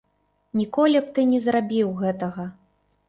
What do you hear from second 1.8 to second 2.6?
гэтага.